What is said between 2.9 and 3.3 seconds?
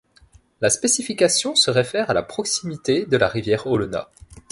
de la